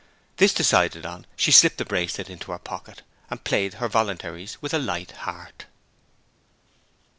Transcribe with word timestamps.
This 0.37 0.51
decided 0.51 1.05
on 1.05 1.27
she 1.35 1.51
slipped 1.51 1.77
the 1.77 1.85
bracelet 1.85 2.27
into 2.27 2.51
her 2.51 2.57
pocket, 2.57 3.03
and 3.29 3.43
played 3.43 3.75
her 3.75 3.87
voluntaries 3.87 4.59
with 4.59 4.73
a 4.73 4.79
light 4.79 5.11
heart. 5.11 5.65